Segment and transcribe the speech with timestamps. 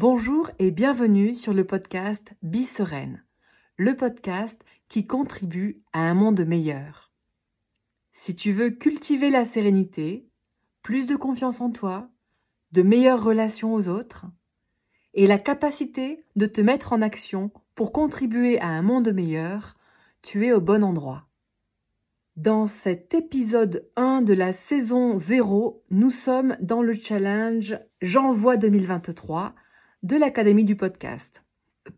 [0.00, 2.32] Bonjour et bienvenue sur le podcast
[2.64, 3.24] Sereine,
[3.76, 4.56] le podcast
[4.88, 7.10] qui contribue à un monde meilleur.
[8.12, 10.28] Si tu veux cultiver la sérénité,
[10.84, 12.08] plus de confiance en toi,
[12.70, 14.26] de meilleures relations aux autres,
[15.14, 19.74] et la capacité de te mettre en action pour contribuer à un monde meilleur,
[20.22, 21.26] tu es au bon endroit.
[22.36, 29.56] Dans cet épisode 1 de la saison 0, nous sommes dans le challenge J'envoie 2023
[30.04, 31.42] de l'Académie du podcast.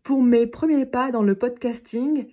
[0.03, 2.27] Pour mes premiers pas dans le podcasting,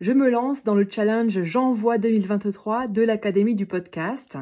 [0.00, 4.36] je me lance dans le challenge J'envoie 2023 de l'Académie du podcast.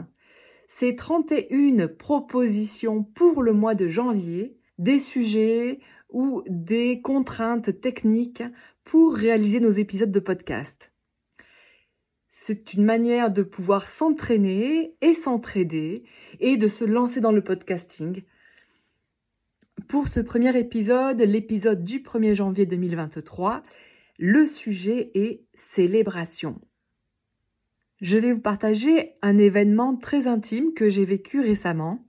[0.69, 8.43] C'est 31 propositions pour le mois de janvier, des sujets ou des contraintes techniques
[8.85, 10.93] pour réaliser nos épisodes de podcast.
[12.31, 16.05] C'est une manière de pouvoir s'entraîner et s'entraider
[16.41, 18.23] et de se lancer dans le podcasting.
[19.91, 23.65] Pour ce premier épisode, l'épisode du 1er janvier 2023,
[24.21, 26.61] le sujet est célébration.
[28.01, 32.07] Je vais vous partager un événement très intime que j'ai vécu récemment.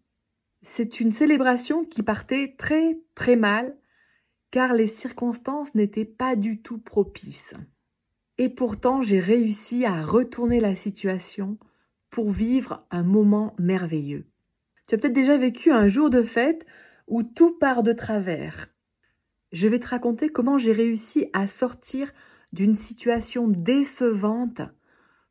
[0.61, 3.75] C'est une célébration qui partait très très mal
[4.51, 7.55] car les circonstances n'étaient pas du tout propices.
[8.37, 11.57] Et pourtant, j'ai réussi à retourner la situation
[12.11, 14.27] pour vivre un moment merveilleux.
[14.85, 16.63] Tu as peut-être déjà vécu un jour de fête
[17.11, 18.69] où tout part de travers.
[19.51, 22.11] Je vais te raconter comment j'ai réussi à sortir
[22.51, 24.61] d'une situation décevante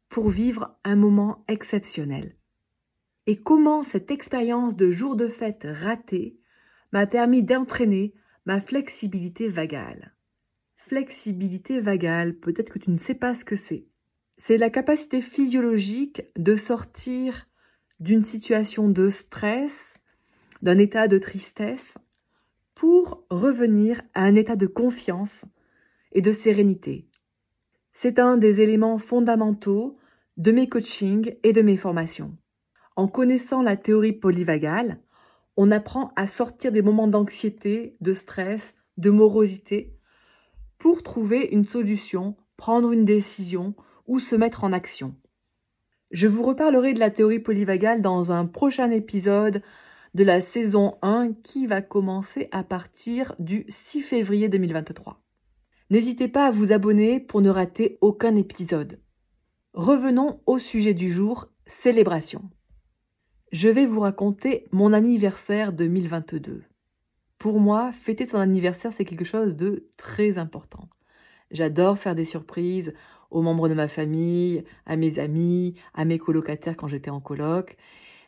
[0.09, 2.37] pour vivre un moment exceptionnel.
[3.27, 6.39] Et comment cette expérience de jour de fête raté
[6.93, 8.15] m'a permis d'entraîner
[8.47, 10.15] ma flexibilité vagale
[10.91, 13.87] flexibilité vagale, peut-être que tu ne sais pas ce que c'est.
[14.39, 17.47] C'est la capacité physiologique de sortir
[18.01, 20.00] d'une situation de stress,
[20.63, 21.97] d'un état de tristesse,
[22.75, 25.45] pour revenir à un état de confiance
[26.13, 27.07] et de sérénité.
[27.93, 29.99] C'est un des éléments fondamentaux
[30.39, 32.37] de mes coachings et de mes formations.
[32.97, 35.01] En connaissant la théorie polyvagale,
[35.57, 39.95] on apprend à sortir des moments d'anxiété, de stress, de morosité
[40.79, 43.75] pour trouver une solution, prendre une décision
[44.07, 45.15] ou se mettre en action.
[46.11, 49.63] Je vous reparlerai de la théorie polyvagale dans un prochain épisode
[50.15, 55.21] de la saison 1 qui va commencer à partir du 6 février 2023.
[55.91, 59.01] N'hésitez pas à vous abonner pour ne rater aucun épisode.
[59.75, 62.43] Revenons au sujet du jour, célébration.
[63.53, 66.63] Je vais vous raconter mon anniversaire 2022.
[67.39, 70.89] Pour moi, fêter son anniversaire, c'est quelque chose de très important.
[71.51, 72.93] J'adore faire des surprises
[73.31, 77.77] aux membres de ma famille, à mes amis, à mes colocataires quand j'étais en coloc,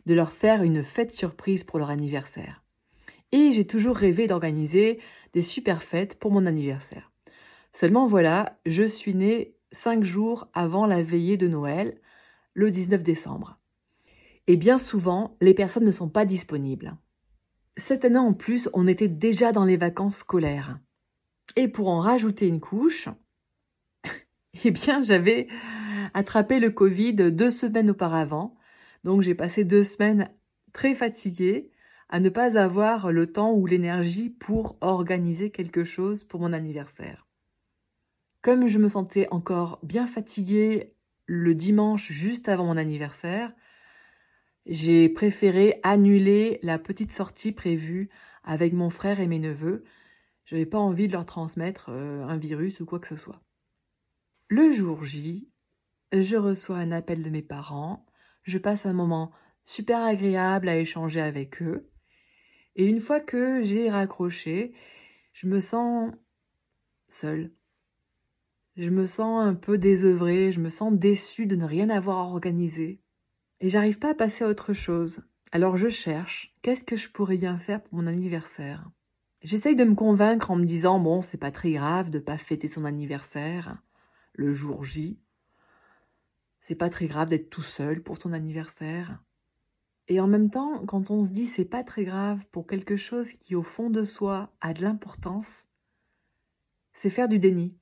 [0.06, 2.62] de leur faire une fête surprise pour leur anniversaire.
[3.32, 5.00] Et j'ai toujours rêvé d'organiser
[5.32, 7.10] des super fêtes pour mon anniversaire.
[7.72, 11.98] Seulement voilà, je suis née cinq jours avant la veillée de Noël,
[12.54, 13.58] le 19 décembre.
[14.46, 16.96] Et bien souvent, les personnes ne sont pas disponibles.
[17.76, 20.78] Cette année en plus, on était déjà dans les vacances scolaires.
[21.56, 23.08] Et pour en rajouter une couche,
[24.64, 25.48] eh bien, j'avais
[26.12, 28.54] attrapé le Covid deux semaines auparavant.
[29.04, 30.30] Donc, j'ai passé deux semaines
[30.72, 31.70] très fatiguée
[32.08, 37.26] à ne pas avoir le temps ou l'énergie pour organiser quelque chose pour mon anniversaire.
[38.42, 40.94] Comme je me sentais encore bien fatiguée
[41.26, 43.52] le dimanche juste avant mon anniversaire,
[44.66, 48.10] j'ai préféré annuler la petite sortie prévue
[48.44, 49.84] avec mon frère et mes neveux.
[50.44, 53.40] Je n'avais pas envie de leur transmettre euh, un virus ou quoi que ce soit.
[54.48, 55.48] Le jour J,
[56.12, 58.04] je reçois un appel de mes parents.
[58.42, 59.32] Je passe un moment
[59.64, 61.88] super agréable à échanger avec eux.
[62.76, 64.74] Et une fois que j'ai raccroché,
[65.32, 66.12] je me sens
[67.08, 67.52] seule.
[68.76, 73.02] Je me sens un peu désœuvrée, je me sens déçue de ne rien avoir organisé
[73.62, 75.22] et j'arrive pas à passer à autre chose.
[75.52, 78.90] Alors je cherche, qu'est-ce que je pourrais bien faire pour mon anniversaire?
[79.42, 82.66] J'essaye de me convaincre en me disant, bon, c'est pas très grave de pas fêter
[82.66, 83.78] son anniversaire
[84.34, 85.20] le jour J.
[86.72, 89.22] C'est pas très grave d'être tout seul pour son anniversaire.
[90.08, 93.30] Et en même temps, quand on se dit c'est pas très grave pour quelque chose
[93.34, 95.66] qui au fond de soi a de l'importance,
[96.94, 97.76] c'est faire du déni.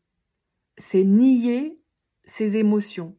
[0.77, 1.79] C'est nier
[2.25, 3.17] ses émotions.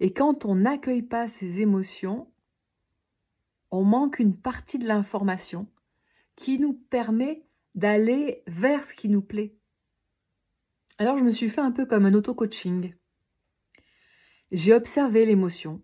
[0.00, 2.28] Et quand on n'accueille pas ces émotions,
[3.70, 5.68] on manque une partie de l'information
[6.34, 7.44] qui nous permet
[7.76, 9.54] d'aller vers ce qui nous plaît.
[10.98, 12.92] Alors je me suis fait un peu comme un auto-coaching.
[14.52, 15.82] J'ai observé l'émotion.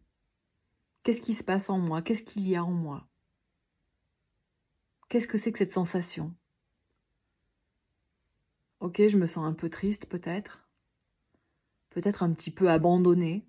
[1.03, 2.03] Qu'est-ce qui se passe en moi?
[2.03, 3.09] Qu'est-ce qu'il y a en moi?
[5.09, 6.35] Qu'est-ce que c'est que cette sensation?
[8.81, 10.67] Ok, je me sens un peu triste peut-être,
[11.91, 13.47] peut-être un petit peu abandonnée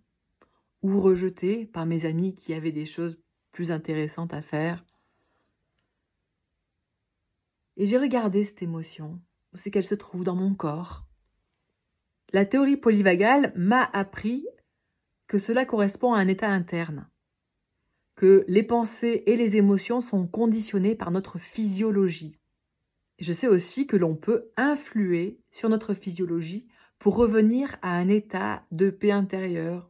[0.82, 3.18] ou rejetée par mes amis qui avaient des choses
[3.52, 4.84] plus intéressantes à faire.
[7.78, 9.22] Et j'ai regardé cette émotion,
[9.54, 11.06] où c'est qu'elle se trouve dans mon corps.
[12.34, 14.46] La théorie polyvagale m'a appris
[15.32, 17.08] que cela correspond à un état interne,
[18.18, 22.38] que les pensées et les émotions sont conditionnées par notre physiologie.
[23.18, 26.68] Je sais aussi que l'on peut influer sur notre physiologie
[27.00, 29.90] pour revenir à un état de paix intérieure,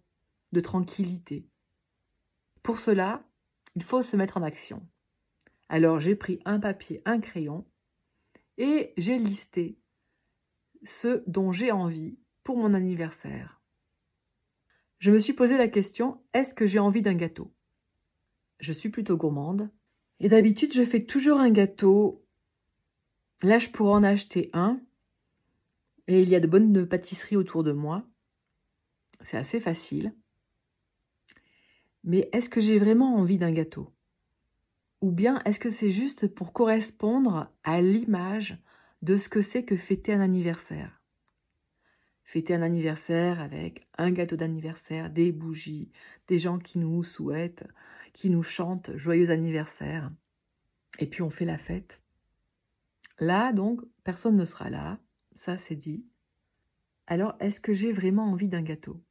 [0.51, 1.47] de tranquillité.
[2.61, 3.23] Pour cela,
[3.73, 4.85] il faut se mettre en action.
[5.69, 7.65] Alors j'ai pris un papier, un crayon,
[8.59, 9.79] et j'ai listé
[10.83, 13.61] ce dont j'ai envie pour mon anniversaire.
[15.01, 17.51] Je me suis posé la question, est-ce que j'ai envie d'un gâteau?
[18.59, 19.71] Je suis plutôt gourmande,
[20.19, 22.24] et d'habitude je fais toujours un gâteau
[23.42, 24.80] Là, je pourrais en acheter un.
[26.07, 28.06] Et il y a de bonnes pâtisseries autour de moi.
[29.21, 30.13] C'est assez facile.
[32.03, 33.92] Mais est-ce que j'ai vraiment envie d'un gâteau?
[35.01, 38.59] Ou bien est-ce que c'est juste pour correspondre à l'image
[39.01, 41.00] de ce que c'est que fêter un anniversaire?
[42.31, 45.92] Fêter un anniversaire avec un gâteau d'anniversaire, des bougies,
[46.30, 47.68] des gens qui nous souhaitent,
[48.13, 50.10] qui nous chantent joyeux anniversaire.
[51.00, 52.00] Et puis on fait la fête.
[53.19, 54.98] Là, donc, personne ne sera là,
[55.36, 56.06] ça c'est dit.
[57.06, 59.04] Alors, est-ce que j'ai vraiment envie d'un gâteau?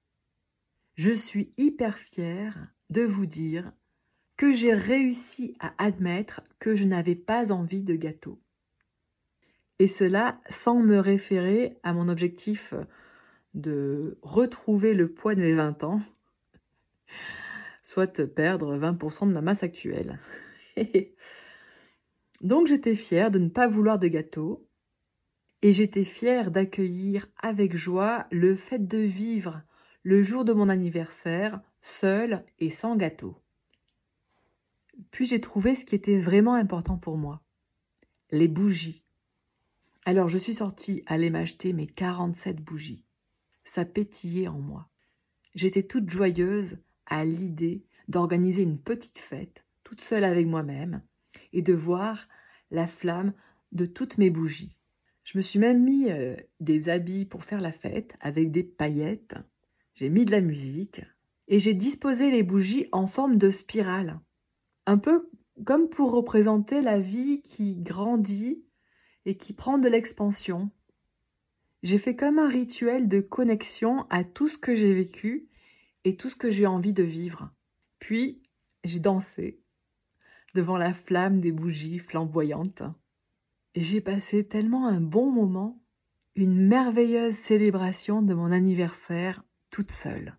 [0.95, 3.71] Je suis hyper fière de vous dire
[4.39, 8.41] que j'ai réussi à admettre que je n'avais pas envie de gâteau.
[9.79, 12.73] Et cela sans me référer à mon objectif
[13.55, 16.03] de retrouver le poids de mes 20 ans,
[17.83, 20.19] soit perdre 20% de ma masse actuelle.
[22.41, 24.67] Donc j'étais fière de ne pas vouloir de gâteau
[25.63, 29.63] et j'étais fière d'accueillir avec joie le fait de vivre
[30.03, 33.37] le jour de mon anniversaire seul et sans gâteau.
[35.11, 37.43] Puis j'ai trouvé ce qui était vraiment important pour moi,
[38.31, 39.03] les bougies.
[40.05, 43.05] Alors je suis sortie aller m'acheter mes 47 bougies.
[43.73, 43.85] Ça
[44.49, 44.89] en moi.
[45.55, 51.03] J'étais toute joyeuse à l'idée d'organiser une petite fête, toute seule avec moi-même,
[51.53, 52.27] et de voir
[52.73, 53.33] la flamme
[53.71, 54.77] de toutes mes bougies.
[55.23, 59.37] Je me suis même mis euh, des habits pour faire la fête avec des paillettes.
[59.95, 61.03] J'ai mis de la musique
[61.47, 64.19] et j'ai disposé les bougies en forme de spirale.
[64.87, 65.31] Un peu
[65.65, 68.65] comme pour représenter la vie qui grandit
[69.27, 70.73] et qui prend de l'expansion.
[71.83, 75.49] J'ai fait comme un rituel de connexion à tout ce que j'ai vécu
[76.05, 77.51] et tout ce que j'ai envie de vivre.
[77.99, 78.43] Puis,
[78.85, 79.61] j'ai dansé
[80.55, 82.83] devant la flamme des bougies flamboyantes.
[83.75, 85.81] J'ai passé tellement un bon moment,
[86.35, 90.37] une merveilleuse célébration de mon anniversaire toute seule.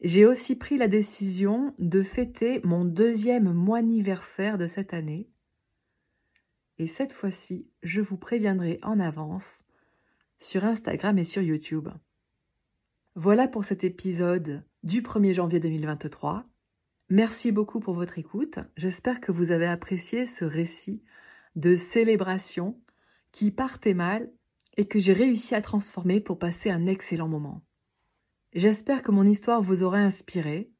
[0.00, 5.28] J'ai aussi pris la décision de fêter mon deuxième mois anniversaire de cette année.
[6.78, 9.64] Et cette fois-ci, je vous préviendrai en avance
[10.38, 11.88] sur Instagram et sur YouTube.
[13.14, 16.44] Voilà pour cet épisode du 1er janvier 2023.
[17.10, 18.58] Merci beaucoup pour votre écoute.
[18.76, 21.02] J'espère que vous avez apprécié ce récit
[21.56, 22.80] de célébration
[23.32, 24.30] qui partait mal
[24.76, 27.64] et que j'ai réussi à transformer pour passer un excellent moment.
[28.54, 30.70] J'espère que mon histoire vous aura inspiré,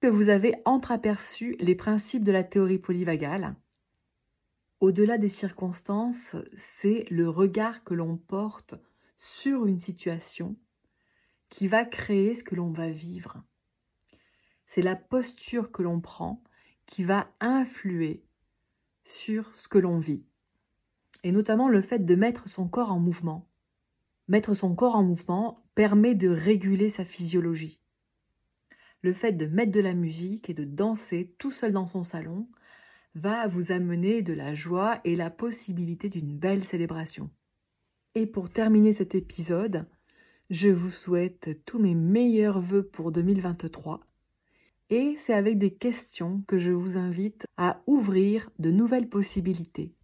[0.00, 3.54] que vous avez entreaperçu les principes de la théorie polyvagale.
[4.80, 8.74] Au-delà des circonstances, c'est le regard que l'on porte
[9.18, 10.56] sur une situation
[11.50, 13.42] qui va créer ce que l'on va vivre
[14.70, 16.42] c'est la posture que l'on prend
[16.86, 18.22] qui va influer
[19.04, 20.24] sur ce que l'on vit.
[21.24, 23.48] Et notamment le fait de mettre son corps en mouvement.
[24.28, 27.80] Mettre son corps en mouvement permet de réguler sa physiologie.
[29.02, 32.46] Le fait de mettre de la musique et de danser tout seul dans son salon
[33.14, 37.30] va vous amener de la joie et la possibilité d'une belle célébration.
[38.14, 39.86] Et pour terminer cet épisode,
[40.50, 44.00] je vous souhaite tous mes meilleurs voeux pour 2023
[44.90, 49.94] et c'est avec des questions que je vous invite à ouvrir de nouvelles possibilités.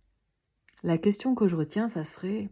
[0.85, 2.49] La question que je retiens, ça serait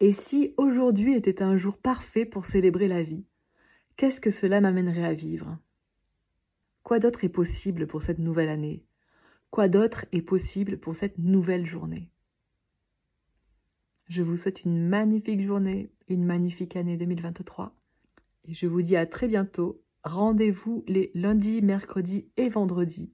[0.00, 3.26] Et si aujourd'hui était un jour parfait pour célébrer la vie,
[3.96, 5.58] qu'est-ce que cela m'amènerait à vivre?
[6.82, 8.82] Quoi d'autre est possible pour cette nouvelle année?
[9.54, 12.10] Quoi d'autre est possible pour cette nouvelle journée?
[14.08, 17.72] Je vous souhaite une magnifique journée, une magnifique année 2023
[18.48, 23.12] et je vous dis à très bientôt rendez-vous les lundis, mercredis et vendredis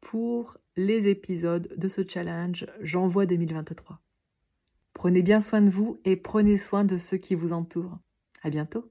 [0.00, 4.00] pour les épisodes de ce challenge J'envoie 2023.
[4.94, 7.98] Prenez bien soin de vous et prenez soin de ceux qui vous entourent.
[8.44, 8.89] À bientôt.